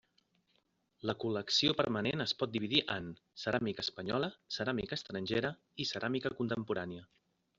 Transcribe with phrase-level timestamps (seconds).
[1.09, 3.11] La col·lecció permanent es pot dividir en:
[3.43, 7.07] ceràmica espanyola, ceràmica estrangera i ceràmica contemporània.